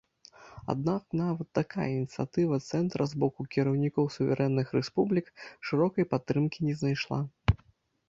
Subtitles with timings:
[0.73, 5.33] Аднак нават такая ініцыятыва цэнтра з боку кіраўнікоў суверэнных рэспублік
[5.67, 7.25] шырокай падтрымкі не знайшла.